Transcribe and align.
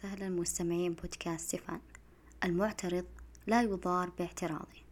وسهلا 0.00 0.28
مستمعين 0.28 0.92
بودكاست 0.92 1.46
ستيفان 1.48 1.80
المعترض 2.44 3.04
لا 3.46 3.62
يضار 3.62 4.10
باعتراضه. 4.18 4.82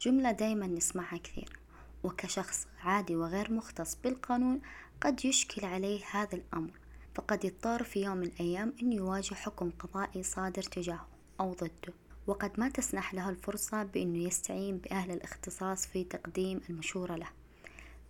جملة 0.00 0.32
دايما 0.32 0.66
نسمعها 0.66 1.16
كثير. 1.16 1.58
وكشخص 2.04 2.66
عادي 2.82 3.16
وغير 3.16 3.52
مختص 3.52 3.94
بالقانون 4.04 4.60
قد 5.00 5.24
يشكل 5.24 5.64
عليه 5.64 6.04
هذا 6.10 6.34
الأمر. 6.34 6.70
فقد 7.14 7.44
يضطر 7.44 7.82
في 7.82 8.02
يوم 8.02 8.16
من 8.16 8.26
الأيام 8.26 8.72
أن 8.82 8.92
يواجه 8.92 9.34
حكم 9.34 9.70
قضائي 9.70 10.22
صادر 10.22 10.62
تجاهه 10.62 11.08
أو 11.40 11.52
ضده. 11.52 11.94
وقد 12.26 12.60
ما 12.60 12.68
تسنح 12.68 13.14
له 13.14 13.28
الفرصة 13.28 13.82
بأنه 13.82 14.18
يستعين 14.18 14.78
بأهل 14.78 15.10
الاختصاص 15.10 15.86
في 15.86 16.04
تقديم 16.04 16.60
المشورة 16.70 17.16
له. 17.16 17.28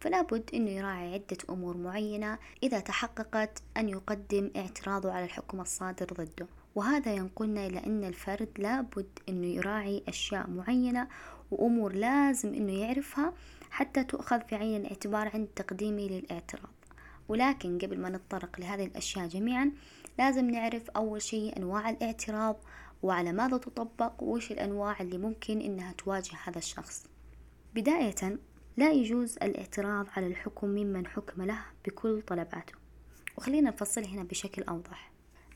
فلا 0.00 0.22
بد 0.22 0.50
أنه 0.54 0.70
يراعي 0.70 1.14
عدة 1.14 1.36
أمور 1.50 1.76
معينة 1.76 2.38
إذا 2.62 2.80
تحققت 2.80 3.62
أن 3.76 3.88
يقدم 3.88 4.50
اعتراضه 4.56 5.12
على 5.12 5.24
الحكم 5.24 5.60
الصادر 5.60 6.06
ضده. 6.06 6.46
وهذا 6.74 7.14
ينقلنا 7.14 7.66
إلى 7.66 7.78
أن 7.86 8.04
الفرد 8.04 8.48
لابد 8.58 9.18
أنه 9.28 9.46
يراعي 9.46 10.02
أشياء 10.08 10.50
معينة 10.50 11.08
وأمور 11.50 11.92
لازم 11.92 12.54
أنه 12.54 12.72
يعرفها 12.72 13.32
حتى 13.70 14.04
تؤخذ 14.04 14.40
في 14.40 14.54
عين 14.54 14.80
الاعتبار 14.80 15.30
عند 15.34 15.48
تقديمه 15.56 16.02
للاعتراض. 16.02 16.70
ولكن 17.28 17.78
قبل 17.78 18.00
ما 18.00 18.08
نتطرق 18.08 18.60
لهذه 18.60 18.84
الأشياء 18.84 19.26
جميعا 19.26 19.72
لازم 20.18 20.50
نعرف 20.50 20.90
أول 20.90 21.22
شيء 21.22 21.56
أنواع 21.56 21.90
الاعتراض 21.90 22.56
وعلى 23.02 23.32
ماذا 23.32 23.56
تطبق 23.56 24.22
وش 24.22 24.52
الأنواع 24.52 25.00
اللي 25.00 25.18
ممكن 25.18 25.60
إنها 25.60 25.92
تواجه 25.92 26.36
هذا 26.44 26.58
الشخص. 26.58 27.06
بداية 27.74 28.38
لا 28.76 28.92
يجوز 28.92 29.36
الاعتراض 29.42 30.06
على 30.16 30.26
الحكم 30.26 30.68
ممن 30.68 31.06
حكم 31.06 31.42
له 31.42 31.58
بكل 31.86 32.22
طلباته. 32.22 32.74
وخلينا 33.36 33.70
نفصل 33.70 34.04
هنا 34.04 34.22
بشكل 34.22 34.62
أوضح. 34.62 35.12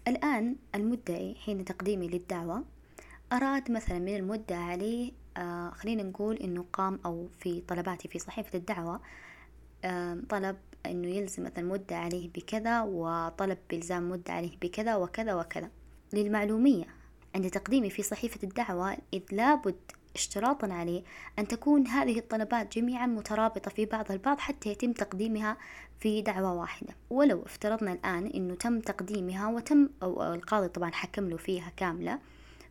الآن 0.09 0.57
المدعي 0.75 1.35
حين 1.35 1.65
تقديمي 1.65 2.09
للدعوة 2.09 2.65
أراد 3.33 3.71
مثلا 3.71 3.99
من 3.99 4.17
المدعى 4.17 4.63
عليه 4.63 5.13
آه 5.37 5.71
خلينا 5.71 6.03
نقول 6.03 6.37
إنه 6.37 6.65
قام 6.73 7.01
أو 7.07 7.29
في 7.39 7.61
طلباتي 7.61 8.09
في 8.09 8.19
صحيفة 8.19 8.59
الدعوة 8.59 9.01
آه 9.85 10.19
طلب 10.29 10.57
إنه 10.87 11.09
يلزم 11.09 11.43
مثلا 11.45 11.65
مدعى 11.65 11.99
عليه 12.05 12.29
بكذا 12.29 12.83
وطلب 12.83 13.59
بإلزام 13.71 14.11
مدعى 14.11 14.37
عليه 14.37 14.59
بكذا 14.63 14.97
وكذا 14.97 15.35
وكذا. 15.35 15.71
للمعلومية 16.13 16.85
عند 17.35 17.51
تقديمي 17.51 17.91
في 17.91 18.03
صحيفة 18.03 18.39
الدعوة 18.43 18.97
إذ 19.13 19.23
لابد 19.33 19.81
اشتراطا 20.19 20.73
عليه 20.73 21.03
أن 21.39 21.49
تكون 21.49 21.87
هذه 21.87 22.19
الطلبات 22.19 22.79
جميعا 22.79 23.07
مترابطة 23.07 23.71
في 23.71 23.85
بعض 23.87 24.13
البعض 24.13 24.39
حتى 24.39 24.69
يتم 24.69 24.93
تقديمها 24.93 25.57
في 26.01 26.23
دعوة 26.23 26.55
واحدة. 26.55 26.95
ولو 27.11 27.43
افترضنا 27.43 27.93
الآن 27.93 28.27
أنه 28.27 28.55
تم 28.55 28.81
تقديمها 28.81 29.49
وتم 29.49 29.89
أو 30.03 30.35
القاضي 30.35 30.69
طبعا 30.69 30.91
حكم 30.91 31.29
له 31.29 31.37
فيها 31.37 31.73
كاملة 31.77 32.19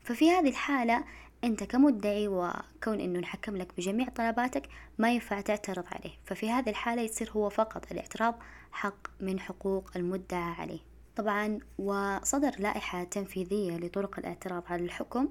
ففي 0.03 0.31
هذه 0.31 0.49
الحالة 0.49 1.03
أنت 1.43 1.63
كمدعي 1.63 2.27
وكون 2.27 2.99
أنه 2.99 3.19
نحكم 3.19 3.57
لك 3.57 3.67
بجميع 3.77 4.09
طلباتك 4.09 4.69
ما 4.97 5.11
ينفع 5.11 5.41
تعترض 5.41 5.85
عليه. 5.91 6.13
ففي 6.25 6.49
هذه 6.49 6.69
الحالة 6.69 7.01
يصير 7.01 7.31
هو 7.31 7.49
فقط 7.49 7.91
الاعتراض 7.91 8.35
حق 8.71 9.07
من 9.19 9.39
حقوق 9.39 9.89
المدعى 9.95 10.51
عليه. 10.51 10.79
طبعا 11.15 11.59
وصدر 11.77 12.51
لائحة 12.59 13.03
تنفيذية 13.03 13.77
لطرق 13.77 14.19
الاعتراض 14.19 14.63
على 14.69 14.83
الحكم 14.83 15.27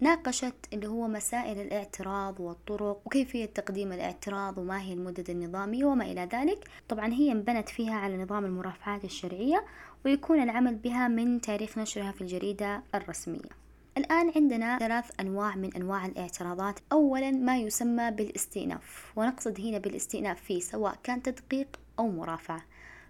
ناقشت 0.00 0.54
اللي 0.72 0.86
هو 0.86 1.08
مسائل 1.08 1.58
الاعتراض 1.60 2.40
والطرق 2.40 3.00
وكيفية 3.04 3.44
تقديم 3.44 3.92
الاعتراض 3.92 4.58
وما 4.58 4.82
هي 4.82 4.92
المدد 4.92 5.30
النظامية 5.30 5.84
وما 5.84 6.04
إلى 6.04 6.28
ذلك. 6.32 6.68
طبعا 6.88 7.12
هي 7.12 7.32
انبنت 7.32 7.68
فيها 7.68 7.94
على 7.94 8.16
نظام 8.16 8.44
المرافعات 8.44 9.04
الشرعية 9.04 9.64
ويكون 10.04 10.42
العمل 10.42 10.74
بها 10.74 11.08
من 11.08 11.40
تاريخ 11.40 11.78
نشرها 11.78 12.12
في 12.12 12.20
الجريدة 12.20 12.82
الرسمية. 12.94 13.68
الآن 13.96 14.32
عندنا 14.36 14.78
ثلاث 14.78 15.10
أنواع 15.20 15.56
من 15.56 15.74
أنواع 15.74 16.06
الاعتراضات. 16.06 16.80
أولا 16.92 17.30
ما 17.30 17.58
يسمى 17.58 18.10
بالاستئناف 18.10 19.12
ونقصد 19.16 19.60
هنا 19.60 19.78
بالاستئناف 19.78 20.42
فيه 20.42 20.60
سواء 20.60 20.98
كان 21.02 21.22
تدقيق 21.22 21.80
أو 21.98 22.08
مرافعة. 22.08 22.62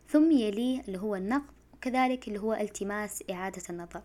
ثم 0.09 0.31
يليه 0.31 0.81
اللي 0.81 0.99
هو 0.99 1.17
النقض 1.17 1.45
وكذلك 1.75 2.29
اللي 2.29 2.39
هو 2.41 2.55
التماس 2.55 3.25
إعادة 3.31 3.63
النظر. 3.71 4.03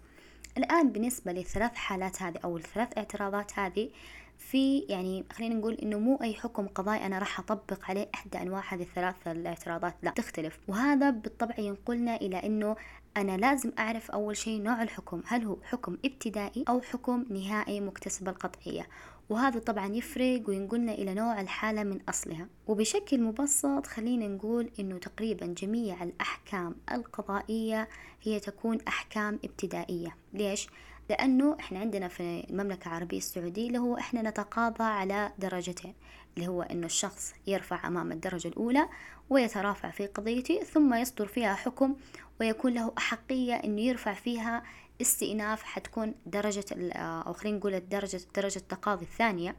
الآن 0.58 0.92
بالنسبة 0.92 1.32
للثلاث 1.32 1.76
حالات 1.76 2.22
هذه 2.22 2.38
أو 2.44 2.58
الثلاث 2.58 2.98
اعتراضات 2.98 3.60
هذه 3.60 3.90
في 4.38 4.80
يعني 4.80 5.26
خلينا 5.34 5.56
نقول 5.56 5.74
إنه 5.74 6.00
مو 6.00 6.20
أي 6.22 6.34
حكم 6.34 6.68
قضائي 6.68 7.06
أنا 7.06 7.20
راح 7.20 7.40
أطبق 7.40 7.90
عليه 7.90 8.10
إحدى 8.16 8.42
أنواع 8.42 8.74
هذه 8.74 8.82
الثلاث 8.82 9.16
الاعتراضات 9.28 9.96
لا 10.02 10.12
تختلف. 10.12 10.60
وهذا 10.68 11.10
بالطبع 11.10 11.60
ينقلنا 11.60 12.16
إلى 12.16 12.38
إنه 12.38 12.76
أنا 13.18 13.38
لازم 13.38 13.72
أعرف 13.80 14.12
أول 14.12 14.38
شيء 14.38 14.62
نوع 14.62 14.84
الحكم 14.84 15.24
هل 15.28 15.44
هو 15.44 15.58
حكم 15.64 15.98
ابتدائي 16.06 16.66
أو 16.70 16.82
حكم 16.82 17.26
نهائي 17.30 17.80
مكتسب 17.80 18.30
القطعية. 18.30 18.88
وهذا 19.30 19.60
طبعا 19.60 19.96
يفرق 19.96 20.44
وينقلنا 20.50 20.92
إلى 20.92 21.14
نوع 21.14 21.42
الحالة 21.42 21.84
من 21.84 22.00
أصلها 22.10 22.48
وبشكل 22.68 23.22
مبسط 23.22 23.88
خلينا 23.88 24.28
نقول 24.28 24.70
إنه 24.80 24.98
تقريبا 24.98 25.46
جميع 25.46 26.04
الأحكام 26.04 26.76
القضائية 26.92 27.90
هي 28.24 28.40
تكون 28.40 28.78
أحكام 28.88 29.40
ابتدائية 29.44 30.16
ليش؟ 30.34 30.68
لأنه 31.10 31.58
إحنا 31.60 31.80
عندنا 31.80 32.08
في 32.08 32.46
المملكة 32.50 32.88
العربية 32.88 33.18
السعودية 33.18 33.68
اللي 33.68 33.78
هو 33.78 33.98
إحنا 33.98 34.22
نتقاضى 34.22 34.84
على 34.84 35.32
درجتين 35.40 35.94
اللي 36.38 36.48
هو 36.48 36.62
إنه 36.62 36.86
الشخص 36.86 37.34
يرفع 37.48 37.88
أمام 37.88 38.12
الدرجة 38.12 38.48
الأولى 38.48 38.90
ويترافع 39.30 39.90
في 39.90 40.08
قضيته 40.08 40.64
ثم 40.64 40.94
يصدر 40.94 41.28
فيها 41.28 41.56
حكم 41.56 41.96
ويكون 42.40 42.74
له 42.74 42.94
أحقية 42.98 43.54
إنه 43.54 43.82
يرفع 43.82 44.14
فيها 44.14 44.64
استئناف 45.02 45.64
حتكون 45.64 46.16
درجة 46.26 46.66
أو 46.96 47.34
خلينا 47.34 47.58
نقول 47.58 47.90
درجة 47.90 48.22
درجة 48.36 48.58
التقاضي 48.58 49.06
الثانية 49.06 49.56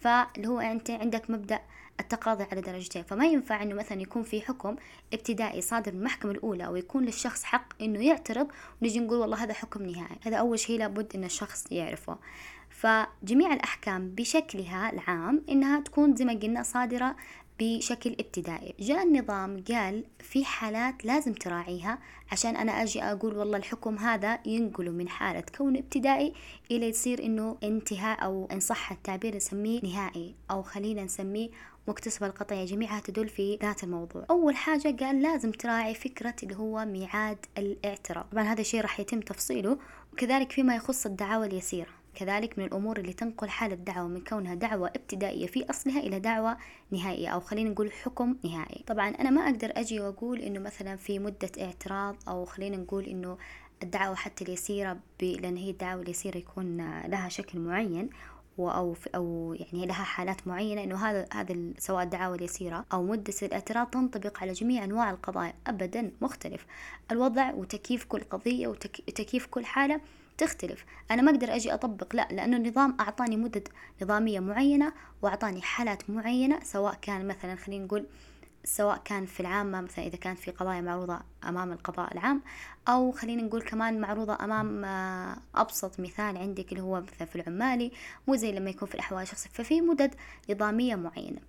فاللي 0.00 0.48
هو 0.48 0.60
أنت 0.60 0.90
عندك 0.90 1.30
مبدأ 1.30 1.60
التقاضي 2.00 2.44
على 2.44 2.60
درجتين. 2.60 3.02
فما 3.02 3.26
ينفع 3.26 3.62
إنه 3.62 3.74
مثلا 3.74 4.00
يكون 4.00 4.22
في 4.22 4.40
حكم 4.40 4.76
ابتدائي 5.12 5.60
صادر 5.60 5.92
من 5.92 5.98
المحكمة 5.98 6.30
الأولى 6.30 6.66
ويكون 6.66 7.04
للشخص 7.04 7.44
حق 7.44 7.82
إنه 7.82 8.06
يعترض 8.06 8.48
ونجي 8.82 9.00
نقول 9.00 9.18
والله 9.18 9.42
هذا 9.42 9.52
حكم 9.52 9.82
نهائي. 9.82 10.16
هذا 10.22 10.36
أول 10.36 10.58
شيء 10.58 10.78
لابد 10.78 11.14
إن 11.14 11.24
الشخص 11.24 11.72
يعرفه. 11.72 12.18
فجميع 12.70 13.52
الأحكام 13.52 14.08
بشكلها 14.08 14.92
العام 14.92 15.44
إنها 15.48 15.80
تكون 15.80 16.16
زي 16.16 16.24
ما 16.24 16.32
قلنا 16.32 16.62
صادرة 16.62 17.16
بشكل 17.60 18.10
ابتدائي. 18.12 18.74
جاء 18.80 19.02
النظام 19.02 19.64
قال 19.68 20.04
في 20.20 20.44
حالات 20.44 21.04
لازم 21.04 21.32
تراعيها 21.32 21.98
عشان 22.32 22.56
أنا 22.56 22.82
أجي 22.82 23.02
أقول 23.02 23.36
والله 23.36 23.56
الحكم 23.58 23.98
هذا 23.98 24.38
ينقله 24.46 24.90
من 24.90 25.08
حالة 25.08 25.44
كون 25.58 25.76
ابتدائي 25.76 26.32
إلى 26.70 26.88
يصير 26.88 27.24
إنه 27.24 27.56
انتهاء 27.62 28.24
أو 28.24 28.48
إن 28.52 28.60
صح 28.60 28.92
التعبير 28.92 29.36
نسميه 29.36 29.80
نهائي 29.82 30.34
أو 30.50 30.62
خلينا 30.62 31.04
نسميه 31.04 31.48
مكتسبة 31.88 32.26
القطعية 32.26 32.64
جميعها 32.64 33.00
تدل 33.00 33.28
في 33.28 33.58
ذات 33.62 33.84
الموضوع. 33.84 34.24
أول 34.30 34.56
حاجة 34.56 34.96
قال 35.00 35.22
لازم 35.22 35.50
تراعي 35.50 35.94
فكرة 35.94 36.34
اللي 36.42 36.56
هو 36.56 36.84
ميعاد 36.84 37.46
الاعتراض 37.58 38.24
طبعا 38.32 38.44
هذا 38.44 38.60
الشيء 38.60 38.80
راح 38.80 39.00
يتم 39.00 39.20
تفصيله 39.20 39.78
وكذلك 40.12 40.52
فيما 40.52 40.76
يخص 40.76 41.06
الدعاوى 41.06 41.46
اليسيرة. 41.46 41.97
كذلك 42.18 42.58
من 42.58 42.64
الأمور 42.64 42.98
اللي 42.98 43.12
تنقل 43.12 43.48
حالة 43.48 43.74
دعوة 43.74 44.08
من 44.08 44.24
كونها 44.24 44.54
دعوة 44.54 44.88
ابتدائية 44.88 45.46
في 45.46 45.70
أصلها 45.70 46.00
إلى 46.00 46.20
دعوة 46.20 46.56
نهائية 46.90 47.28
أو 47.28 47.40
خلينا 47.40 47.70
نقول 47.70 47.92
حكم 47.92 48.36
نهائي. 48.44 48.84
طبعا 48.86 49.08
أنا 49.08 49.30
ما 49.30 49.40
أقدر 49.40 49.72
أجي 49.76 50.00
وأقول 50.00 50.40
إنه 50.40 50.60
مثلا 50.60 50.96
في 50.96 51.18
مدة 51.18 51.50
اعتراض 51.60 52.16
أو 52.28 52.44
خلينا 52.44 52.76
نقول 52.76 53.04
إنه 53.04 53.38
الدعوة 53.82 54.14
حتى 54.14 54.44
اليسيرة 54.44 54.98
لأن 55.22 55.56
هي 55.56 55.70
الدعوة 55.70 56.02
اليسيرة 56.02 56.36
يكون 56.36 56.76
لها 57.06 57.28
شكل 57.28 57.58
معين 57.58 58.10
أو 58.58 58.96
أو 59.14 59.56
يعني 59.58 59.86
لها 59.86 60.04
حالات 60.04 60.48
معينة 60.48 60.84
إنه 60.84 60.96
هذا 61.06 61.26
هذا 61.32 61.56
سواء 61.78 62.04
الدعاوى 62.04 62.36
اليسيرة 62.36 62.84
أو 62.92 63.02
مدة 63.02 63.34
الاعتراض 63.42 63.86
تنطبق 63.86 64.38
على 64.42 64.52
جميع 64.52 64.84
أنواع 64.84 65.10
القضايا 65.10 65.54
أبدا 65.66 66.10
مختلف. 66.20 66.66
الوضع 67.10 67.54
وتكييف 67.54 68.04
كل 68.04 68.20
قضية 68.20 68.68
وتكييف 68.68 69.46
كل 69.46 69.64
حالة 69.64 70.00
تختلف. 70.38 70.84
أنا 71.10 71.22
ما 71.22 71.30
أقدر 71.30 71.54
أجي 71.54 71.74
أطبق 71.74 72.16
لا 72.16 72.28
لأنه 72.30 72.56
النظام 72.56 72.96
أعطاني 73.00 73.36
مدد 73.36 73.68
نظامية 74.02 74.40
معينة 74.40 74.92
وأعطاني 75.22 75.62
حالات 75.62 76.10
معينة 76.10 76.60
سواء 76.62 76.98
كان 77.02 77.28
مثلا 77.28 77.56
خلينا 77.56 77.84
نقول 77.84 78.06
سواء 78.64 79.00
كان 79.04 79.26
في 79.26 79.40
العامة 79.40 79.80
مثلا 79.80 80.06
إذا 80.06 80.16
كانت 80.16 80.38
في 80.38 80.50
قضايا 80.50 80.80
معروضة 80.80 81.20
أمام 81.44 81.72
القضاء 81.72 82.12
العام 82.12 82.42
أو 82.88 83.12
خلينا 83.12 83.42
نقول 83.42 83.62
كمان 83.62 84.00
معروضة 84.00 84.36
أمام 84.40 84.84
آه، 84.84 85.36
أبسط 85.54 86.00
مثال 86.00 86.36
عندك 86.36 86.72
اللي 86.72 86.82
هو 86.82 87.00
مثلا 87.00 87.26
في 87.28 87.36
العمالي 87.36 87.92
مو 88.28 88.36
زي 88.36 88.52
لما 88.52 88.70
يكون 88.70 88.88
في 88.88 88.94
الأحوال 88.94 89.22
الشخصية 89.22 89.50
ففي 89.50 89.80
مدد 89.80 90.14
نظامية 90.50 90.94
معينة. 90.94 91.40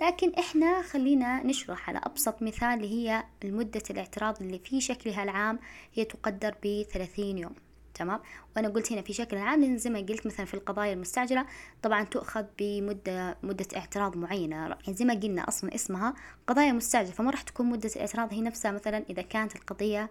لكن 0.00 0.32
إحنا 0.38 0.82
خلينا 0.82 1.46
نشرح 1.46 1.88
على 1.88 2.00
أبسط 2.04 2.42
مثال 2.42 2.68
اللي 2.68 2.88
هي 2.92 3.24
المدة 3.44 3.82
الاعتراض 3.90 4.42
اللي 4.42 4.58
في 4.58 4.80
شكلها 4.80 5.22
العام 5.22 5.58
هي 5.94 6.04
تقدر 6.04 6.54
بثلاثين 6.64 7.38
يوم. 7.38 7.54
تمام؟ 7.94 8.20
وأنا 8.56 8.68
قلت 8.68 8.92
هنا 8.92 9.02
في 9.02 9.12
شكل 9.12 9.36
عام 9.36 9.60
لأن 9.60 9.78
زي 9.78 9.90
ما 9.90 9.98
قلت 9.98 10.26
مثلا 10.26 10.46
في 10.46 10.54
القضايا 10.54 10.92
المستعجلة 10.92 11.46
طبعا 11.82 12.04
تؤخذ 12.04 12.44
بمدة 12.58 13.36
مدة 13.42 13.66
اعتراض 13.76 14.16
معينة. 14.16 14.56
يعني 14.56 14.94
زي 14.94 15.04
ما 15.04 15.14
قلنا 15.14 15.48
أصلا 15.48 15.74
اسمها 15.74 16.14
قضايا 16.46 16.72
مستعجلة 16.72 17.12
فما 17.12 17.30
راح 17.30 17.42
تكون 17.42 17.66
مدة 17.66 17.90
الاعتراض 17.96 18.32
هي 18.32 18.40
نفسها 18.40 18.70
مثلا 18.72 19.04
إذا 19.10 19.22
كانت 19.22 19.56
القضية 19.56 20.10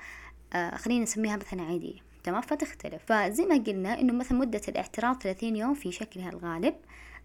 آه 0.53 0.75
خلينا 0.75 1.03
نسميها 1.03 1.35
مثلا 1.35 1.61
عادية. 1.61 1.99
تمام؟ 2.23 2.41
فتختلف. 2.41 3.01
فزي 3.05 3.45
ما 3.45 3.55
قلنا 3.55 3.99
إنه 3.99 4.13
مثلا 4.13 4.37
مدة 4.37 4.61
الاعتراض 4.67 5.21
30 5.21 5.55
يوم 5.55 5.73
في 5.73 5.91
شكلها 5.91 6.29
الغالب. 6.29 6.75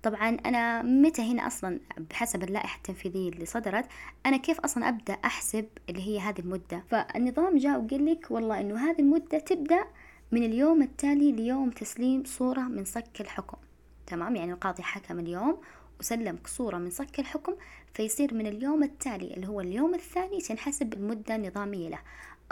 طبعا 0.03 0.29
أنا 0.29 0.83
متى 0.83 1.33
هنا 1.33 1.47
أصلا 1.47 1.81
بحسب 2.11 2.43
اللائحة 2.43 2.77
التنفيذية 2.77 3.29
اللي 3.29 3.47
صدرت 3.47 3.85
أنا 4.27 4.37
كيف 4.37 4.61
أصلا 4.61 4.89
أبدأ 4.89 5.13
أحسب 5.13 5.67
اللي 5.89 6.03
هي 6.09 6.21
هذه 6.21 6.39
المدة؟ 6.39 6.85
فالنظام 6.91 7.59
جاء 7.59 7.81
وقال 7.81 8.07
لك 8.07 8.31
والله 8.31 8.61
إنه 8.61 8.91
هذه 8.91 8.99
المدة 9.01 9.39
تبدأ 9.39 9.85
من 10.33 10.43
اليوم 10.43 10.83
التالي 10.83 11.33
ليوم 11.33 11.71
تسليم 11.71 12.25
صورة 12.25 12.61
من 12.61 12.85
صك 12.85 13.21
الحكم. 13.21 13.57
تمام؟ 14.07 14.37
يعني 14.37 14.53
القاضي 14.53 14.83
حكم 14.83 15.19
اليوم 15.19 15.61
وسلمك 16.01 16.47
صورة 16.47 16.79
من 16.79 16.91
صك 16.91 17.19
الحكم 17.19 17.55
فيصير 17.95 18.35
من 18.35 18.47
اليوم 18.47 18.83
التالي 18.83 19.35
اللي 19.35 19.49
هو 19.49 19.61
اليوم 19.61 19.95
الثاني 19.95 20.41
تنحسب 20.41 20.95
المدة 20.95 21.35
النظامية 21.35 21.89
له. 21.89 21.99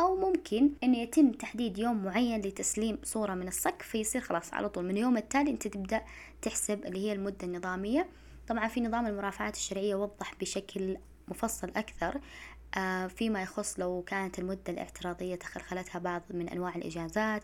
أو 0.00 0.16
ممكن 0.16 0.70
أن 0.82 0.94
يتم 0.94 1.32
تحديد 1.32 1.78
يوم 1.78 2.04
معين 2.04 2.40
لتسليم 2.40 2.98
صورة 3.04 3.34
من 3.34 3.48
الصك 3.48 3.82
فيصير 3.82 4.20
خلاص 4.20 4.54
على 4.54 4.68
طول 4.68 4.84
من 4.84 4.90
اليوم 4.90 5.16
التالي 5.16 5.50
أنت 5.50 5.68
تبدأ 5.68 6.02
تحسب 6.42 6.86
اللي 6.86 6.98
هي 6.98 7.12
المدة 7.12 7.46
النظامية. 7.46 8.08
طبعا 8.48 8.68
في 8.68 8.80
نظام 8.80 9.06
المرافعات 9.06 9.54
الشرعية 9.54 9.94
وضح 9.94 10.34
بشكل 10.40 10.96
مفصل 11.28 11.68
أكثر 11.76 12.20
فيما 13.08 13.42
يخص 13.42 13.80
لو 13.80 14.04
كانت 14.06 14.38
المدة 14.38 14.60
الاعتراضية 14.68 15.34
تخلخلتها 15.34 15.98
بعض 15.98 16.22
من 16.30 16.48
أنواع 16.48 16.74
الإجازات 16.76 17.42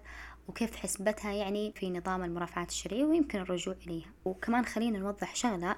وكيف 0.48 0.76
حسبتها 0.76 1.32
يعني 1.32 1.72
في 1.76 1.90
نظام 1.90 2.24
المرافعات 2.24 2.68
الشرعية 2.68 3.04
ويمكن 3.04 3.40
الرجوع 3.40 3.74
إليها. 3.86 4.10
وكمان 4.24 4.64
خلينا 4.64 4.98
نوضح 4.98 5.34
شغلة 5.34 5.76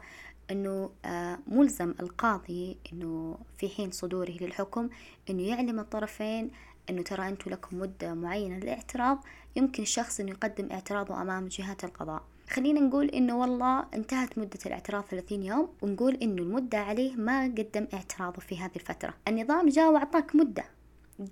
أنه 0.51 0.91
آه، 1.05 1.39
ملزم 1.47 1.95
القاضي 2.01 2.79
أنه 2.93 3.39
في 3.59 3.69
حين 3.69 3.91
صدوره 3.91 4.31
للحكم 4.41 4.89
أنه 5.31 5.43
يعلم 5.43 5.81
الطرفين 5.81 6.51
أنه 6.91 7.03
ترى 7.03 7.29
أنتم 7.29 7.51
لكم 7.51 7.79
مدة 7.79 8.15
معينة 8.15 8.57
للاعتراض 8.57 9.25
يمكن 9.57 9.83
الشخص 9.83 10.21
أنه 10.21 10.31
يقدم 10.31 10.71
اعتراضه 10.73 11.23
أمام 11.23 11.49
جهات 11.49 11.85
القضاء. 11.85 12.23
خلينا 12.51 12.81
نقول 12.81 13.09
إنه 13.09 13.39
والله 13.39 13.85
انتهت 13.95 14.39
مدة 14.39 14.59
الاعتراض 14.67 15.05
30 15.05 15.43
يوم 15.43 15.69
ونقول 15.83 16.15
إنه 16.15 16.43
المدة 16.43 16.79
عليه 16.79 17.17
ما 17.17 17.45
قدم 17.45 17.87
اعتراضه 17.95 18.41
في 18.41 18.59
هذه 18.59 18.77
الفترة. 18.77 19.15
النظام 19.29 19.69
جاء 19.69 19.93
وأعطاك 19.93 20.37
مدة. 20.37 20.65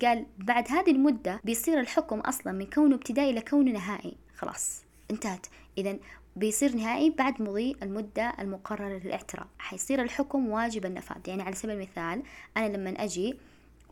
قال 0.01 0.25
بعد 0.37 0.71
هذه 0.71 0.91
المدة 0.91 1.41
بيصير 1.43 1.79
الحكم 1.79 2.19
أصلا 2.19 2.53
من 2.53 2.65
كونه 2.65 2.95
ابتدائي 2.95 3.33
لكونه 3.33 3.71
نهائي. 3.71 4.17
خلاص 4.35 4.81
انتهت. 5.11 5.47
إذا 5.77 5.97
بيصير 6.35 6.75
نهائي 6.75 7.09
بعد 7.09 7.41
مضي 7.41 7.75
المدة 7.83 8.33
المقررة 8.39 8.87
للاعتراض. 8.87 9.47
حيصير 9.59 10.01
الحكم 10.01 10.49
واجب 10.49 10.85
النفاذ. 10.85 11.17
يعني 11.27 11.41
على 11.43 11.55
سبيل 11.55 11.75
المثال 11.75 12.23
أنا 12.57 12.77
لما 12.77 12.89
أجي 12.89 13.37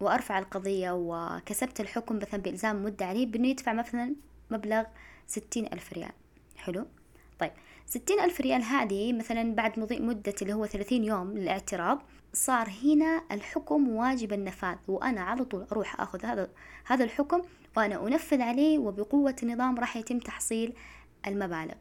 وأرفع 0.01 0.39
القضية 0.39 0.91
وكسبت 0.91 1.79
الحكم 1.79 2.15
مثلا 2.15 2.41
بإلزام 2.41 2.83
مدة 2.83 3.05
عليه 3.05 3.25
بأنه 3.25 3.47
يدفع 3.47 3.73
مثلا 3.73 4.15
مبلغ 4.51 4.83
ستين 5.27 5.65
ألف 5.65 5.93
ريال. 5.93 6.11
حلو؟ 6.57 6.85
طيب 7.41 7.51
ستين 7.85 8.19
ألف 8.19 8.41
ريال 8.41 8.63
هذه 8.63 9.13
مثلا 9.13 9.55
بعد 9.55 9.79
مضي 9.79 9.99
مدة 9.99 10.35
اللي 10.41 10.53
هو 10.53 10.65
ثلاثين 10.65 11.03
يوم 11.03 11.37
للاعتراض 11.37 12.01
صار 12.33 12.69
هنا 12.83 13.23
الحكم 13.31 13.89
واجب 13.89 14.33
النفاذ 14.33 14.77
وأنا 14.87 15.21
على 15.21 15.45
طول 15.45 15.65
أروح 15.71 16.01
أخذ 16.01 16.25
هذا 16.25 16.49
هذا 16.85 17.03
الحكم 17.03 17.41
وأنا 17.77 18.07
أنفذ 18.07 18.41
عليه 18.41 18.79
وبقوة 18.79 19.35
النظام 19.43 19.79
راح 19.79 19.97
يتم 19.97 20.19
تحصيل 20.19 20.73
المبالغ 21.27 21.73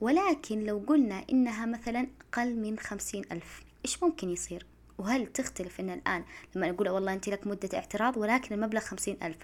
ولكن 0.00 0.64
لو 0.64 0.82
قلنا 0.86 1.24
إنها 1.32 1.66
مثلا 1.66 2.06
أقل 2.32 2.56
من 2.56 2.78
خمسين 2.78 3.24
ألف 3.32 3.62
إيش 3.84 4.02
ممكن 4.02 4.30
يصير؟ 4.30 4.66
وهل 4.98 5.26
تختلف 5.26 5.80
إن 5.80 5.90
الآن 5.90 6.24
لما 6.54 6.70
أقول 6.70 6.88
والله 6.88 7.12
أنت 7.12 7.28
لك 7.28 7.46
مدة 7.46 7.68
اعتراض 7.74 8.16
ولكن 8.16 8.54
المبلغ 8.54 8.80
خمسين 8.80 9.16
ألف 9.22 9.38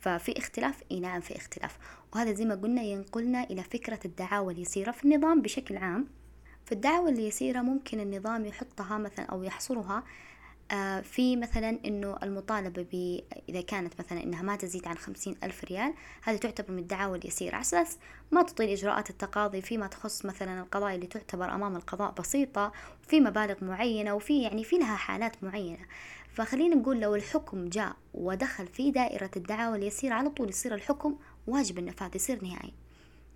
ففي 0.00 0.38
اختلاف 0.38 0.82
إي 0.90 1.00
نعم 1.00 1.20
في 1.20 1.36
اختلاف. 1.36 1.78
وهذا 2.14 2.32
زي 2.32 2.44
ما 2.44 2.54
قلنا 2.54 2.82
ينقلنا 2.82 3.44
إلى 3.44 3.62
فكرة 3.62 4.00
الدعاوى 4.04 4.52
اليسيرة. 4.52 4.90
في 4.90 5.04
النظام 5.04 5.42
بشكل 5.42 5.76
عام 5.76 6.06
في 6.68 6.72
الدعوة 6.72 7.08
اليسيرة 7.08 7.60
ممكن 7.60 8.00
النظام 8.00 8.44
يحطها 8.44 8.98
مثلا 8.98 9.24
أو 9.24 9.42
يحصرها 9.42 10.04
آه، 10.70 11.00
في 11.00 11.36
مثلا 11.36 11.78
إنه 11.84 12.16
المطالبة 12.22 12.86
ب 12.92 13.20
إذا 13.48 13.60
كانت 13.60 13.94
مثلا 13.98 14.22
إنها 14.22 14.42
ما 14.42 14.56
تزيد 14.56 14.88
عن 14.88 14.96
خمسين 14.96 15.36
ألف 15.44 15.64
ريال 15.64 15.94
هذه 16.22 16.36
تعتبر 16.36 16.72
من 16.72 16.78
الدعاوى 16.78 17.18
اليسيرة. 17.18 17.54
على 17.54 17.60
أساس 17.60 17.98
ما 18.30 18.42
تطيل 18.42 18.68
إجراءات 18.68 19.10
التقاضي 19.10 19.62
فيما 19.62 19.86
تخص 19.86 20.24
مثلا 20.24 20.60
القضايا 20.60 20.94
اللي 20.94 21.06
تعتبر 21.06 21.54
أمام 21.54 21.76
القضاء 21.76 22.12
بسيطة 22.12 22.72
وفي 23.06 23.20
مبالغ 23.20 23.64
معينة 23.64 24.14
وفي 24.14 24.42
يعني 24.42 24.64
في 24.64 24.76
لها 24.78 24.96
حالات 24.96 25.44
معينة. 25.44 25.86
فخلينا 26.34 26.76
نقول 26.76 27.00
لو 27.00 27.14
الحكم 27.14 27.68
جاء 27.68 27.96
ودخل 28.14 28.66
في 28.66 28.90
دائرة 28.90 29.30
الدعاوى 29.36 29.76
اليسيرة 29.76 30.14
على 30.14 30.30
طول 30.30 30.48
يصير 30.48 30.74
الحكم 30.74 31.16
واجب 31.46 31.78
النفاذ 31.78 32.16
يصير 32.16 32.44
نهائي. 32.44 32.72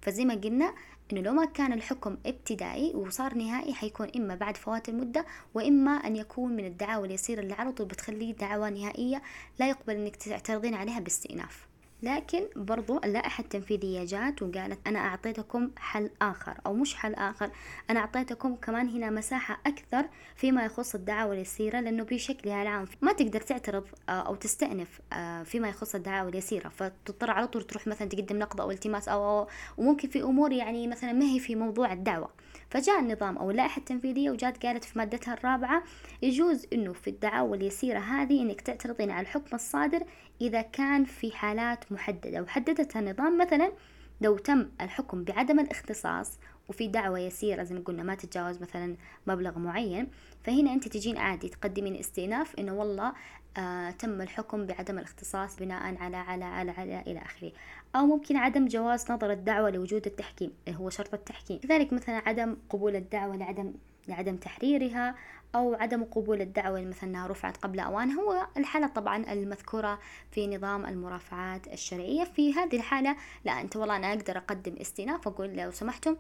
فزي 0.03 0.25
ما 0.25 0.35
قلنا 0.35 0.75
إنه 1.13 1.21
لو 1.21 1.33
ما 1.33 1.45
كان 1.45 1.73
الحكم 1.73 2.17
ابتدائي 2.27 2.95
وصار 2.95 3.35
نهائي 3.35 3.75
حيكون 3.75 4.09
إما 4.17 4.35
بعد 4.35 4.57
فوات 4.57 4.89
المدة 4.89 5.27
وإما 5.55 5.91
أن 5.91 6.17
يكون 6.17 6.57
من 6.57 6.67
الدعاوى 6.67 7.07
اليسيرة 7.07 7.41
اللي 7.41 7.55
على 7.55 7.73
طول 7.73 7.87
بتخليه 7.87 8.35
دعوى 8.35 8.71
نهائية 8.71 9.23
لا 9.59 9.69
يقبل 9.69 9.97
إنك 9.97 10.17
تعترضين 10.17 10.75
عليها 10.75 11.01
باستئناف. 11.01 11.72
لكن 12.03 12.43
برضو 12.57 12.99
اللائحة 13.05 13.43
التنفيذية 13.43 14.05
جات 14.05 14.43
وقالت 14.43 14.79
أنا 14.87 14.99
أعطيتكم 14.99 15.71
حل 15.77 16.11
آخر 16.23 16.59
أو 16.67 16.75
مش 16.75 16.95
حل 16.95 17.15
آخر 17.15 17.51
أنا 17.91 18.01
أعطيتكم 18.01 18.55
كمان 18.55 18.89
هنا 18.89 19.11
مساحة 19.11 19.61
أكثر 19.67 20.09
فيما 20.37 20.65
يخص 20.65 20.95
الدعاوى 20.95 21.35
اليسيرة 21.35 21.81
لأنه 21.81 22.05
بشكلها 22.05 22.63
العام 22.63 22.87
ما 23.01 23.13
تقدر 23.13 23.41
تعترض 23.41 23.85
آه، 24.09 24.13
أو 24.13 24.35
تستأنف 24.35 25.01
آه، 25.13 25.43
فيما 25.43 25.69
يخص 25.69 25.95
الدعاوى 25.95 26.31
اليسيرة 26.31 26.69
فتضطر 26.69 27.31
على 27.31 27.47
طول 27.47 27.63
تروح 27.63 27.87
مثلا 27.87 28.09
تقدم 28.09 28.39
نقض 28.39 28.61
أو 28.61 28.71
التماس 28.71 29.09
أو, 29.09 29.41
أو 29.41 29.49
وممكن 29.77 30.09
في 30.09 30.23
أمور 30.23 30.53
يعني 30.53 30.89
مثلا 30.89 31.13
ما 31.13 31.25
هي 31.25 31.39
في 31.39 31.55
موضوع 31.55 31.93
الدعوة. 31.93 32.31
فجاء 32.71 33.01
النظام 33.01 33.39
أو 33.39 33.51
اللائحة 33.51 33.79
التنفيذية 33.79 34.31
وجات 34.31 34.67
قالت 34.67 34.85
في 34.85 34.99
مادتها 34.99 35.35
الرابعة 35.35 35.83
يجوز 36.23 36.67
إنه 36.73 36.93
في 36.93 37.11
الدعاوى 37.11 37.57
اليسيرة 37.57 37.99
هذه 37.99 38.43
إنك 38.43 38.61
تعترضين 38.61 39.11
على 39.11 39.21
الحكم 39.21 39.57
الصادر 39.57 40.05
إذا 40.41 40.63
كان 40.63 41.05
في 41.05 41.33
حالات 41.33 41.92
محددة 41.93 42.43
وحددتها 42.43 43.01
النظام 43.01 43.39
مثلا 43.39 43.73
لو 44.21 44.39
تم 44.39 44.69
الحكم 44.81 45.25
بعدم 45.25 45.61
الاختصاص 45.61 46.39
وفي 46.69 46.89
دعوة 46.89 47.19
يسيرة 47.19 47.63
زي 47.63 47.75
ما 47.75 47.81
قلنا 47.81 48.03
ما 48.03 48.15
تتجاوز 48.15 48.63
مثلا 48.63 48.97
مبلغ 49.27 49.59
معين 49.59 50.09
فهنا 50.45 50.73
أنت 50.73 50.89
تجين 50.89 51.17
عادي 51.17 51.49
تقدمين 51.49 51.97
استئناف 51.97 52.59
إنه 52.59 52.73
والله 52.73 53.13
آه 53.57 53.91
تم 53.91 54.21
الحكم 54.21 54.67
بعدم 54.67 54.99
الاختصاص 54.99 55.57
بناء 55.57 55.83
على 55.83 56.17
على 56.17 56.45
على 56.45 56.71
على 56.71 57.03
إلى 57.07 57.19
آخره. 57.19 57.53
أو 57.97 58.07
ممكن 58.07 58.37
عدم 58.37 58.67
جواز 58.67 59.13
نظر 59.13 59.33
الدعوة 59.33 59.71
لوجود 59.71 60.07
التحكيم 60.07 60.51
هو 60.69 60.91
شرط 60.91 61.15
التحكيم. 61.15 61.59
كذلك 61.59 61.93
مثلا 61.93 62.29
عدم 62.29 62.57
قبول 62.71 62.97
الدعوة 62.97 63.37
لعدم 63.37 63.75
لعدم 64.09 64.37
تحريرها 64.37 65.15
أو 65.55 65.75
عدم 65.75 66.05
قبول 66.05 66.41
الدعوة 66.41 66.81
مثلا 66.81 67.27
رفعت 67.27 67.57
قبل 67.57 67.81
أوان 67.81 68.11
هو 68.11 68.47
الحالة 68.57 68.87
طبعا 68.87 69.33
المذكورة 69.33 69.99
في 70.31 70.57
نظام 70.57 70.87
المرافعات 70.87 71.69
الشرعية. 71.69 72.25
في 72.25 72.55
هذه 72.55 72.77
الحالة 72.77 73.17
لا 73.45 73.61
أنت 73.61 73.77
والله 73.77 73.97
أنا 73.97 74.13
أقدر 74.13 74.39
أقدم 74.39 74.77
استئناف 74.77 75.29
أقول 75.29 75.57
لو 75.57 75.71
سمحتم 75.71 76.17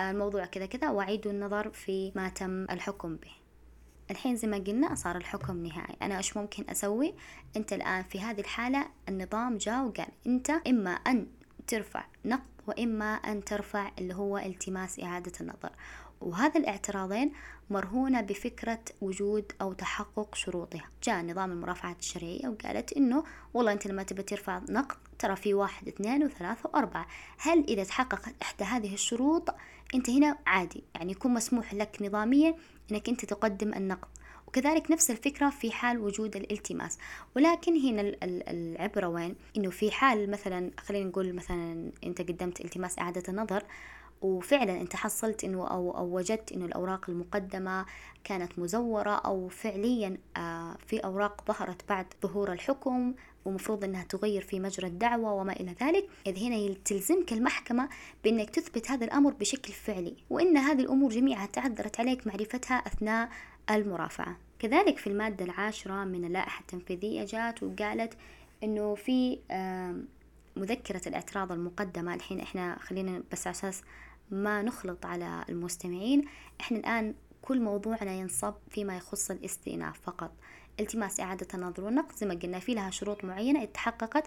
الموضوع 0.00 0.44
كذا 0.44 0.66
كذا 0.66 0.90
وأعيد 0.90 1.26
النظر 1.26 1.70
في 1.70 2.12
ما 2.14 2.28
تم 2.28 2.64
الحكم 2.64 3.16
به. 3.16 3.32
الحين 4.10 4.36
زي 4.36 4.48
ما 4.48 4.56
قلنا 4.56 4.94
صار 4.94 5.16
الحكم 5.16 5.66
نهائي. 5.66 5.96
أنا 6.02 6.16
إيش 6.16 6.36
ممكن 6.36 6.64
أسوي؟ 6.70 7.14
أنت 7.56 7.72
الآن 7.72 8.02
في 8.02 8.20
هذه 8.20 8.40
الحالة 8.40 8.86
النظام 9.08 9.56
جاء 9.56 9.84
وقال 9.84 10.08
أنت 10.26 10.50
إما 10.50 10.90
أن 10.90 11.26
ترفع 11.66 12.04
نقض 12.24 12.42
وإما 12.66 13.14
أن 13.14 13.44
ترفع 13.44 13.90
اللي 13.98 14.14
هو 14.14 14.38
التماس 14.38 15.00
إعادة 15.00 15.32
النظر. 15.40 15.70
وهذا 16.20 16.60
الاعتراضين 16.60 17.32
مرهونة 17.70 18.20
بفكرة 18.20 18.80
وجود 19.00 19.52
أو 19.60 19.72
تحقق 19.72 20.34
شروطها. 20.34 20.84
جاء 21.02 21.24
نظام 21.24 21.52
المرافعات 21.52 21.98
الشرعية 21.98 22.48
وقالت 22.48 22.92
إنه 22.92 23.24
والله 23.54 23.72
أنت 23.72 23.86
لما 23.86 24.02
تبي 24.02 24.22
ترفع 24.22 24.60
نقد 24.68 24.96
ترى 25.18 25.36
في 25.36 25.54
واحد 25.54 25.88
اثنين 25.88 26.24
وثلاثة 26.24 26.70
وأربعة. 26.74 27.06
هل 27.38 27.64
إذا 27.68 27.84
تحققت 27.84 28.34
إحدى 28.42 28.64
هذه 28.64 28.94
الشروط 28.94 29.54
أنت 29.94 30.10
هنا 30.10 30.38
عادي 30.46 30.84
يعني 30.94 31.12
يكون 31.12 31.34
مسموح 31.34 31.74
لك 31.74 31.96
نظاميا 32.00 32.54
أنك 32.92 33.08
أنت 33.08 33.24
تقدم 33.24 33.74
النقد. 33.74 34.08
وكذلك 34.46 34.90
نفس 34.90 35.10
الفكرة 35.10 35.50
في 35.50 35.72
حال 35.72 35.98
وجود 35.98 36.36
الالتماس. 36.36 36.98
ولكن 37.36 37.76
هنا 37.76 38.16
العبرة 38.22 39.08
وين؟ 39.08 39.34
إنه 39.56 39.70
في 39.70 39.90
حال 39.90 40.30
مثلا 40.30 40.70
خلينا 40.80 41.08
نقول 41.08 41.32
مثلا 41.32 41.92
أنت 42.04 42.20
قدمت 42.20 42.60
التماس 42.60 42.98
إعادة 42.98 43.22
النظر 43.28 43.62
وفعلا 44.22 44.80
أنت 44.80 44.96
حصلت 44.96 45.44
إنه 45.44 45.66
أو 45.66 45.90
أو 45.98 46.16
وجدت 46.16 46.52
إنه 46.52 46.64
الأوراق 46.64 47.10
المقدمة 47.10 47.86
كانت 48.24 48.58
مزورة 48.58 49.10
أو 49.10 49.48
فعليا 49.48 50.18
آه، 50.36 50.76
في 50.86 50.98
أوراق 50.98 51.44
ظهرت 51.48 51.88
بعد 51.88 52.06
ظهور 52.22 52.52
الحكم 52.52 53.14
ومفروض 53.44 53.84
إنها 53.84 54.04
تغير 54.04 54.42
في 54.42 54.60
مجرى 54.60 54.86
الدعوة 54.86 55.32
وما 55.32 55.52
إلى 55.52 55.74
ذلك. 55.82 56.08
إذ 56.26 56.38
هنا 56.38 56.74
تلزمك 56.84 57.32
المحكمة 57.32 57.88
بإنك 58.24 58.50
تثبت 58.50 58.90
هذا 58.90 59.04
الأمر 59.04 59.32
بشكل 59.32 59.72
فعلي 59.72 60.16
وإن 60.30 60.56
هذه 60.56 60.80
الأمور 60.80 61.10
جميعها 61.10 61.46
تعذرت 61.46 62.00
عليك 62.00 62.26
معرفتها 62.26 62.74
أثناء 62.74 63.28
المرافعة. 63.70 64.36
كذلك 64.58 64.98
في 64.98 65.06
المادة 65.06 65.44
العاشرة 65.44 66.04
من 66.04 66.24
اللائحة 66.24 66.60
التنفيذية 66.60 67.24
جاءت 67.24 67.62
وقالت 67.62 68.14
إنه 68.62 68.94
في 68.94 69.38
مذكرة 70.56 71.02
الإعتراض 71.06 71.52
المقدمة. 71.52 72.14
الحين 72.14 72.40
إحنا 72.40 72.78
خلينا 72.78 73.22
بس 73.32 73.46
على 73.46 73.56
أساس 73.56 73.82
ما 74.30 74.62
نخلط 74.62 75.06
على 75.06 75.44
المستمعين. 75.48 76.24
إحنا 76.60 76.78
الآن 76.78 77.14
كل 77.42 77.60
موضوعنا 77.60 78.12
ينصب 78.12 78.54
فيما 78.70 78.96
يخص 78.96 79.30
الاستئناف 79.30 80.00
فقط. 80.00 80.32
التماس 80.80 81.20
إعادة 81.20 81.46
النظر 81.54 81.84
والنقد 81.84 82.16
زي 82.16 82.26
ما 82.26 82.34
قلنا 82.34 82.58
في 82.58 82.74
لها 82.74 82.90
شروط 82.90 83.24
معينة 83.24 83.62
اتحققت 83.62 84.24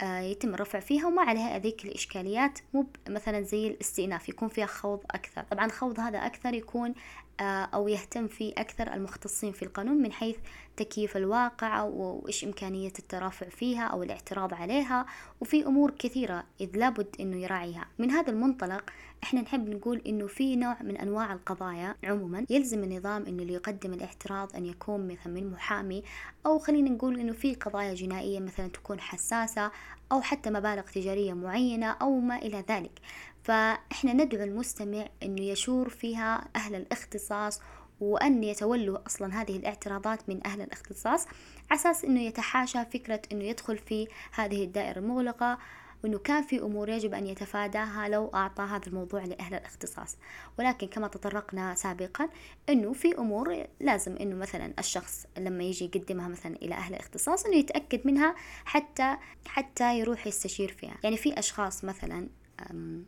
آه، 0.00 0.20
يتم 0.20 0.54
الرفع 0.54 0.80
فيها 0.80 1.06
وما 1.06 1.22
عليها 1.22 1.56
هذيك 1.56 1.84
الإشكاليات. 1.84 2.58
مو 2.74 2.86
مثلا 3.08 3.42
زي 3.42 3.66
الاستئناف 3.66 4.28
يكون 4.28 4.48
فيها 4.48 4.66
خوض 4.66 5.00
أكثر. 5.10 5.42
طبعا 5.42 5.66
الخوض 5.66 6.00
هذا 6.00 6.18
أكثر 6.18 6.54
يكون 6.54 6.94
أو 7.40 7.88
يهتم 7.88 8.26
فيه 8.26 8.52
أكثر 8.58 8.94
المختصين 8.94 9.52
في 9.52 9.62
القانون 9.62 9.96
من 9.96 10.12
حيث 10.12 10.36
تكييف 10.76 11.16
الواقع 11.16 11.82
وإيش 11.82 12.44
إمكانية 12.44 12.92
الترافع 12.98 13.48
فيها 13.48 13.84
أو 13.84 14.02
الاعتراض 14.02 14.54
عليها 14.54 15.06
وفي 15.40 15.66
أمور 15.66 15.90
كثيرة 15.90 16.44
إذ 16.60 16.76
لابد 16.76 17.16
أنه 17.20 17.36
يراعيها. 17.36 17.86
من 17.98 18.10
هذا 18.10 18.30
المنطلق 18.30 18.90
إحنا 19.22 19.40
نحب 19.40 19.68
نقول 19.68 20.02
أنه 20.06 20.26
في 20.26 20.56
نوع 20.56 20.76
من 20.82 20.96
أنواع 20.96 21.32
القضايا 21.32 21.94
عموما 22.04 22.46
يلزم 22.50 22.84
النظام 22.84 23.26
أنه 23.26 23.42
اللي 23.42 23.52
يقدم 23.52 23.92
الاعتراض 23.92 24.56
أن 24.56 24.66
يكون 24.66 25.08
مثلا 25.08 25.32
من 25.32 25.50
محامي 25.50 26.02
أو 26.46 26.58
خلينا 26.58 26.90
نقول 26.90 27.20
أنه 27.20 27.32
في 27.32 27.54
قضايا 27.54 27.94
جنائية 27.94 28.40
مثلا 28.40 28.68
تكون 28.68 29.00
حساسة 29.00 29.70
أو 30.12 30.20
حتى 30.22 30.50
مبالغ 30.50 30.82
تجارية 30.82 31.32
معينة 31.32 31.86
أو 31.86 32.20
ما 32.20 32.36
إلى 32.36 32.64
ذلك. 32.68 32.92
فإحنا 33.44 34.12
ندعو 34.12 34.44
المستمع 34.44 35.06
أنه 35.22 35.42
يشور 35.42 35.88
فيها 35.88 36.48
أهل 36.56 36.74
الاختصاص 36.74 37.60
وأن 38.00 38.44
يتولوا 38.44 39.06
أصلا 39.06 39.42
هذه 39.42 39.56
الاعتراضات 39.56 40.28
من 40.28 40.46
أهل 40.46 40.60
الاختصاص 40.60 41.26
على 41.70 41.80
أساس 41.80 42.04
أنه 42.04 42.20
يتحاشى 42.20 42.84
فكرة 42.84 43.22
أنه 43.32 43.44
يدخل 43.44 43.78
في 43.78 44.08
هذه 44.32 44.64
الدائرة 44.64 44.98
المغلقة 44.98 45.58
وأنه 46.04 46.18
كان 46.18 46.42
في 46.42 46.58
أمور 46.58 46.88
يجب 46.88 47.14
أن 47.14 47.26
يتفاداها 47.26 48.08
لو 48.08 48.30
أعطى 48.34 48.62
هذا 48.62 48.86
الموضوع 48.86 49.24
لأهل 49.24 49.54
الاختصاص. 49.54 50.16
ولكن 50.58 50.86
كما 50.86 51.08
تطرقنا 51.08 51.74
سابقا 51.74 52.28
أنه 52.68 52.92
في 52.92 53.18
أمور 53.18 53.64
لازم 53.80 54.16
أنه 54.16 54.36
مثلا 54.36 54.72
الشخص 54.78 55.26
لما 55.38 55.64
يجي 55.64 55.84
يقدمها 55.84 56.28
مثلا 56.28 56.56
إلى 56.56 56.74
أهل 56.74 56.94
الاختصاص 56.94 57.44
أنه 57.46 57.56
يتأكد 57.56 58.06
منها 58.06 58.34
حتى 58.64 59.16
حتى 59.46 59.98
يروح 59.98 60.26
يستشير 60.26 60.72
فيها. 60.72 60.96
يعني 61.02 61.16
في 61.16 61.38
أشخاص 61.38 61.84
مثلا 61.84 62.28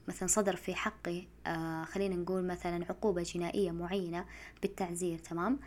مثلا 0.08 0.28
صدر 0.28 0.56
في 0.56 0.74
حقي 0.74 1.22
آه، 1.46 1.84
خلينا 1.84 2.16
نقول 2.16 2.44
مثلا 2.44 2.84
عقوبة 2.90 3.22
جنائية 3.22 3.70
معينة 3.70 4.24
بالتعزير 4.62 5.18
تمام؟ 5.18 5.58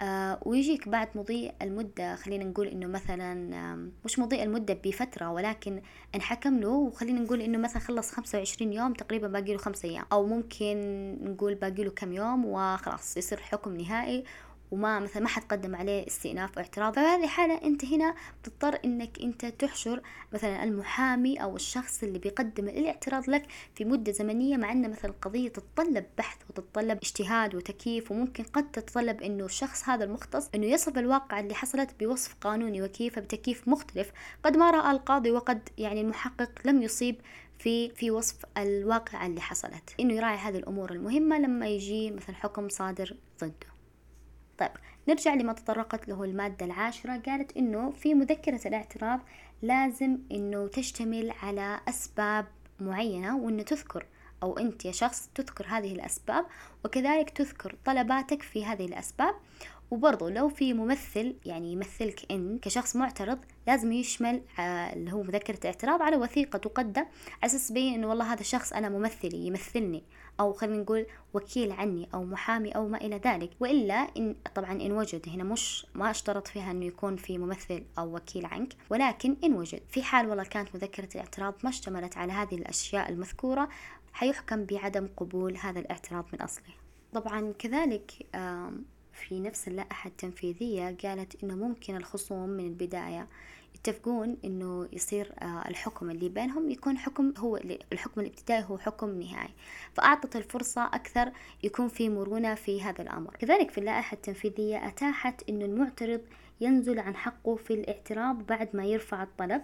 آه 0.00 0.38
ويجيك 0.42 0.88
بعد 0.88 1.08
مضي 1.14 1.52
المدة 1.62 2.16
خلينا 2.16 2.44
نقول 2.44 2.66
إنه 2.68 2.86
مثلا 2.86 3.34
مش 4.04 4.18
مضي 4.18 4.42
المدة 4.42 4.74
بفترة 4.84 5.30
ولكن 5.30 5.82
انحكم 6.14 6.58
له 6.58 6.68
وخلينا 6.68 7.20
نقول 7.20 7.40
إنه 7.40 7.58
مثلا 7.58 7.78
خلص 7.82 8.10
خمسة 8.10 8.38
وعشرين 8.38 8.72
يوم 8.72 8.92
تقريبا 8.92 9.28
باقي 9.28 9.52
له 9.52 9.58
خمسة 9.58 9.88
أيام 9.88 10.04
أو 10.12 10.26
ممكن 10.26 10.76
نقول 11.22 11.54
باقي 11.54 11.84
له 11.84 11.90
كم 11.90 12.12
يوم 12.12 12.44
وخلاص 12.44 13.16
يصير 13.16 13.40
حكم 13.40 13.76
نهائي 13.76 14.24
وما 14.70 15.00
مثلا 15.00 15.22
ما 15.22 15.28
حد 15.28 15.42
قدم 15.42 15.76
عليه 15.76 16.06
استئناف 16.06 16.58
أو 16.58 16.62
اعتراض 16.62 16.94
فهذه 16.94 17.24
الحالة 17.24 17.62
أنت 17.62 17.84
هنا 17.84 18.14
بتضطر 18.42 18.78
إنك 18.84 19.18
أنت 19.20 19.46
تحشر 19.46 20.02
مثلا 20.32 20.64
المحامي 20.64 21.42
أو 21.42 21.56
الشخص 21.56 22.02
اللي 22.02 22.18
بيقدم 22.18 22.68
الاعتراض 22.68 23.30
لك 23.30 23.46
في 23.74 23.84
مدة 23.84 24.12
زمنية 24.12 24.56
مع 24.56 24.72
إن 24.72 24.90
مثلا 24.90 25.10
القضية 25.10 25.48
تتطلب 25.48 26.04
بحث 26.18 26.38
وتتطلب 26.50 26.98
اجتهاد 26.98 27.54
وتكييف 27.54 28.10
وممكن 28.10 28.44
قد 28.44 28.70
تتطلب 28.70 29.22
إنه 29.22 29.44
الشخص 29.44 29.88
هذا 29.88 30.04
المختص 30.04 30.48
إنه 30.54 30.66
يصف 30.66 30.98
الواقع 30.98 31.40
اللي 31.40 31.54
حصلت 31.54 31.90
بوصف 32.00 32.34
قانوني 32.40 32.82
وكيف 32.82 33.18
بتكييف 33.18 33.68
مختلف. 33.68 34.12
قد 34.44 34.56
ما 34.56 34.70
رأى 34.70 34.90
القاضي 34.90 35.30
وقد 35.30 35.68
يعني 35.78 36.00
المحقق 36.00 36.50
لم 36.64 36.82
يصيب 36.82 37.20
في 37.58 37.90
في 37.90 38.10
وصف 38.10 38.36
الواقع 38.58 39.26
اللي 39.26 39.40
حصلت. 39.40 39.94
إنه 40.00 40.14
يراعي 40.14 40.36
هذه 40.36 40.56
الأمور 40.56 40.92
المهمة 40.92 41.38
لما 41.38 41.68
يجي 41.68 42.10
مثلا 42.10 42.34
حكم 42.36 42.68
صادر 42.68 43.16
ضده. 43.40 43.75
طيب 44.58 44.70
نرجع 45.08 45.34
لما 45.34 45.52
تطرقت 45.52 46.08
له 46.08 46.24
المادة 46.24 46.66
العاشرة 46.66 47.22
قالت 47.26 47.56
إنه 47.56 47.90
في 47.90 48.14
مذكرة 48.14 48.68
الاعتراض 48.68 49.20
لازم 49.62 50.18
إنه 50.32 50.68
تشتمل 50.68 51.32
على 51.42 51.80
أسباب 51.88 52.46
معينة 52.80 53.36
وإنه 53.36 53.62
تذكر 53.62 54.06
أو 54.42 54.58
أنت 54.58 54.84
يا 54.84 54.92
شخص 54.92 55.30
تذكر 55.34 55.66
هذه 55.68 55.92
الأسباب 55.92 56.46
وكذلك 56.84 57.30
تذكر 57.30 57.76
طلباتك 57.84 58.42
في 58.42 58.64
هذه 58.64 58.86
الأسباب. 58.86 59.34
وبرضو 59.90 60.28
لو 60.28 60.48
في 60.48 60.72
ممثل 60.72 61.36
يعني 61.44 61.72
يمثلك 61.72 62.32
إن 62.32 62.58
كشخص 62.58 62.96
معترض 62.96 63.38
لازم 63.66 63.92
يشمل 63.92 64.42
آه، 64.58 64.62
اللي 64.92 65.12
هو 65.12 65.22
مذكرة 65.22 65.66
اعتراض 65.66 66.02
على 66.02 66.16
وثيقة 66.16 66.56
تقدم 66.56 67.02
على 67.02 67.10
أساس 67.44 67.68
تبين 67.68 67.94
إنه 67.94 68.08
والله 68.08 68.32
هذا 68.32 68.40
الشخص 68.40 68.72
أنا 68.72 68.88
ممثلي 68.88 69.46
يمثلني 69.46 70.04
أو 70.40 70.52
خلينا 70.52 70.82
نقول 70.82 71.06
وكيل 71.34 71.72
عني 71.72 72.08
أو 72.14 72.24
محامي 72.24 72.70
أو 72.70 72.88
ما 72.88 72.98
إلى 72.98 73.16
ذلك. 73.16 73.50
وإلا 73.60 73.94
إن 73.94 74.36
طبعا 74.54 74.72
إن 74.72 74.92
وجد 74.92 75.28
هنا 75.28 75.44
مش 75.44 75.86
ما 75.94 76.10
اشترط 76.10 76.48
فيها 76.48 76.70
إنه 76.70 76.84
يكون 76.84 77.16
في 77.16 77.38
ممثل 77.38 77.84
أو 77.98 78.16
وكيل 78.16 78.46
عنك 78.46 78.72
ولكن 78.90 79.36
إن 79.44 79.54
وجد. 79.54 79.82
في 79.88 80.02
حال 80.02 80.28
والله 80.28 80.44
كانت 80.44 80.74
مذكرة 80.74 81.08
الاعتراض 81.14 81.54
ما 81.64 81.70
اشتملت 81.70 82.16
على 82.16 82.32
هذه 82.32 82.54
الأشياء 82.54 83.08
المذكورة 83.08 83.68
حيحكم 84.12 84.64
بعدم 84.64 85.08
قبول 85.16 85.56
هذا 85.56 85.80
الاعتراض 85.80 86.24
من 86.32 86.40
أصله. 86.40 86.74
طبعا 87.12 87.52
كذلك 87.58 88.12
في 89.16 89.40
نفس 89.40 89.68
اللائحة 89.68 90.08
التنفيذية 90.08 90.96
قالت 91.02 91.44
إنه 91.44 91.54
ممكن 91.54 91.96
الخصوم 91.96 92.48
من 92.48 92.66
البداية. 92.66 93.26
يتفقون 93.74 94.36
إنه 94.44 94.88
يصير 94.92 95.32
آه، 95.38 95.68
الحكم 95.68 96.10
اللي 96.10 96.28
بينهم 96.28 96.70
يكون 96.70 96.98
حكم 96.98 97.32
هو 97.38 97.56
الحكم 97.92 98.20
الابتدائي 98.20 98.64
هو 98.68 98.78
حكم 98.78 99.20
نهائي. 99.20 99.54
فأعطت 99.94 100.36
الفرصة 100.36 100.86
أكثر 100.86 101.32
يكون 101.62 101.88
في 101.88 102.08
مرونة 102.08 102.54
في 102.54 102.82
هذا 102.82 103.02
الأمر. 103.02 103.36
كذلك 103.36 103.70
في 103.70 103.78
اللائحة 103.78 104.14
التنفيذية 104.14 104.88
أتاحت 104.88 105.48
إنه 105.48 105.64
المعترض 105.64 106.20
ينزل 106.60 106.98
عن 106.98 107.16
حقه 107.16 107.56
في 107.56 107.74
الاعتراض 107.74 108.46
بعد 108.46 108.68
ما 108.76 108.84
يرفع 108.84 109.22
الطلب. 109.22 109.62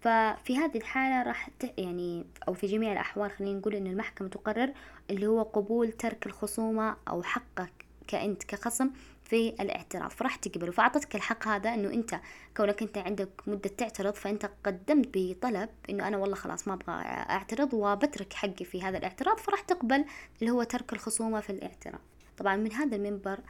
ففي 0.00 0.56
هذه 0.56 0.76
الحالة 0.76 1.22
راح 1.22 1.50
يعني 1.78 2.24
أو 2.48 2.54
في 2.54 2.66
جميع 2.66 2.92
الأحوال 2.92 3.30
خلينا 3.30 3.58
نقول 3.58 3.74
إن 3.74 3.86
المحكمة 3.86 4.28
تقرر 4.28 4.72
اللي 5.10 5.26
هو 5.26 5.42
قبول 5.42 5.92
ترك 5.92 6.26
الخصومة 6.26 6.96
أو 7.08 7.22
حقك 7.22 7.79
كأنت 8.10 8.44
كخصم 8.44 8.90
في 9.24 9.48
الاعتراض 9.48 10.10
فراح 10.10 10.36
تقبله 10.36 10.72
فأعطتك 10.72 11.16
الحق 11.16 11.48
هذا 11.48 11.74
إنه 11.74 11.88
أنت 11.92 12.20
كونك 12.56 12.82
أنت 12.82 12.98
عندك 12.98 13.28
مدة 13.46 13.68
تعترض 13.68 14.14
فأنت 14.14 14.50
قدمت 14.64 15.08
بطلب 15.14 15.68
إنه 15.90 16.08
أنا 16.08 16.16
والله 16.16 16.36
خلاص 16.36 16.68
ما 16.68 16.74
أبغى 16.74 16.94
أعترض 17.30 17.74
وبترك 17.74 18.32
حقي 18.32 18.64
في 18.64 18.82
هذا 18.82 18.98
الاعتراض 18.98 19.38
فراح 19.38 19.60
تقبل 19.60 20.04
اللي 20.40 20.50
هو 20.50 20.62
ترك 20.62 20.92
الخصومة 20.92 21.40
في 21.40 21.50
الاعتراض. 21.50 22.00
طبعا 22.36 22.56
من 22.56 22.72
هذا 22.72 22.96
المنبر 22.96 23.40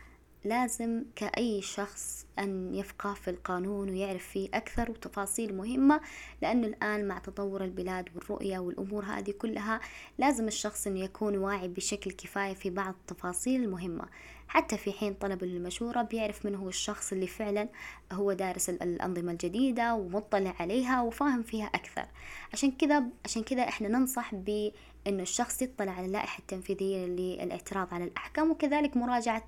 لازم 0.44 1.04
كأي 1.16 1.62
شخص 1.62 2.26
أن 2.38 2.74
يفقه 2.74 3.14
في 3.14 3.30
القانون 3.30 3.90
ويعرف 3.90 4.26
فيه 4.26 4.48
أكثر 4.54 4.90
وتفاصيل 4.90 5.56
مهمة 5.56 6.00
لأنه 6.42 6.66
الآن 6.66 7.08
مع 7.08 7.18
تطور 7.18 7.64
البلاد 7.64 8.08
والرؤية 8.14 8.58
والأمور 8.58 9.04
هذه 9.04 9.30
كلها 9.30 9.80
لازم 10.18 10.46
الشخص 10.48 10.86
أن 10.86 10.96
يكون 10.96 11.38
واعي 11.38 11.68
بشكل 11.68 12.10
كفاية 12.10 12.54
في 12.54 12.70
بعض 12.70 12.94
التفاصيل 12.94 13.64
المهمة. 13.64 14.04
حتى 14.50 14.76
في 14.76 14.92
حين 14.92 15.14
طلب 15.14 15.42
المشورة 15.42 16.02
بيعرف 16.02 16.46
من 16.46 16.54
هو 16.54 16.68
الشخص 16.68 17.12
اللي 17.12 17.26
فعلا 17.26 17.68
هو 18.12 18.32
دارس 18.32 18.70
الأنظمة 18.70 19.32
الجديدة 19.32 19.94
ومطلع 19.94 20.54
عليها 20.60 21.02
وفاهم 21.02 21.42
فيها 21.42 21.66
أكثر. 21.66 22.06
عشان 22.52 22.70
كذا 22.70 23.04
عشان 23.24 23.42
كذا 23.42 23.62
إحنا 23.62 23.88
ننصح 23.88 24.34
ب 24.34 24.70
إنه 25.06 25.22
الشخص 25.22 25.62
يطلع 25.62 25.92
على 25.92 26.06
اللائحة 26.06 26.38
التنفيذية 26.38 27.06
للإعتراض 27.06 27.94
على 27.94 28.04
الأحكام 28.04 28.50
وكذلك 28.50 28.96
مراجعة 28.96 29.46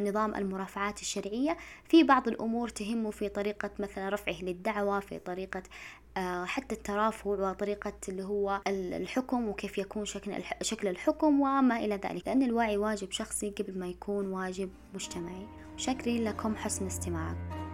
نظام 0.00 0.34
المرافعات 0.34 1.00
الشرعية. 1.00 1.56
في 1.84 2.02
بعض 2.02 2.28
الأمور 2.28 2.68
تهمه 2.68 3.10
في 3.10 3.28
طريقة 3.28 3.70
مثلا 3.78 4.08
رفعه 4.08 4.42
للدعوة 4.42 5.00
في 5.00 5.18
طريقة 5.18 5.62
آه، 6.16 6.44
حتى 6.44 6.74
الترافع 6.74 7.30
وطريقة 7.30 7.92
اللي 8.08 8.24
هو 8.24 8.60
الحكم 8.66 9.48
وكيف 9.48 9.78
يكون 9.78 10.04
شكل 10.62 10.88
الحكم 10.88 11.40
وما 11.40 11.76
إلى 11.76 11.94
ذلك. 11.94 12.28
لأن 12.28 12.42
الوعي 12.42 12.76
واجب 12.76 13.10
شخصي 13.10 13.50
قبل 13.50 13.78
ما 13.78 13.88
يكون 13.88 14.26
واجب 14.32 14.70
مجتمعي. 14.94 15.46
شكرا 15.76 16.12
لكم 16.12 16.56
حسن 16.56 16.86
استماعكم. 16.86 17.65